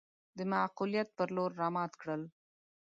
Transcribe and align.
د 0.37 0.39
معقوليت 0.51 1.09
پر 1.17 1.27
لور 1.35 1.51
رامات 1.61 1.91
کړل. 2.01 2.21